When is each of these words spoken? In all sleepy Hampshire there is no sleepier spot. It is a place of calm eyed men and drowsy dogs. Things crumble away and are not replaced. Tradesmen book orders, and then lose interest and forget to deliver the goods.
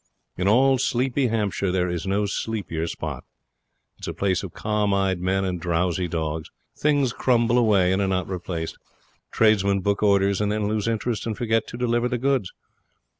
In 0.35 0.47
all 0.47 0.79
sleepy 0.79 1.27
Hampshire 1.27 1.71
there 1.71 1.87
is 1.87 2.07
no 2.07 2.25
sleepier 2.25 2.87
spot. 2.87 3.23
It 3.99 4.05
is 4.05 4.07
a 4.07 4.15
place 4.15 4.41
of 4.41 4.51
calm 4.51 4.95
eyed 4.95 5.19
men 5.19 5.45
and 5.45 5.61
drowsy 5.61 6.07
dogs. 6.07 6.49
Things 6.75 7.13
crumble 7.13 7.59
away 7.59 7.93
and 7.93 8.01
are 8.01 8.07
not 8.07 8.27
replaced. 8.27 8.79
Tradesmen 9.31 9.81
book 9.81 10.01
orders, 10.01 10.41
and 10.41 10.51
then 10.51 10.67
lose 10.67 10.87
interest 10.87 11.27
and 11.27 11.37
forget 11.37 11.67
to 11.67 11.77
deliver 11.77 12.07
the 12.09 12.17
goods. 12.17 12.51